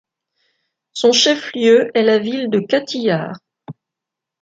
[0.93, 3.37] Son chef-lieu est la ville de Katihar.